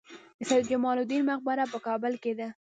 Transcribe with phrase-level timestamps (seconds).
[0.37, 2.47] د سید جمال الدین مقبره په کابل کې ده